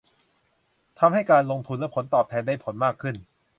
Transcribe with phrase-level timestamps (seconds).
[0.99, 3.15] ทำให้การลงทุนและผลตอบแทนได้ผลมากขึ้น